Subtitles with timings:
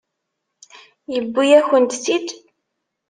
[1.13, 2.27] Yewwi-yakent-tt-id.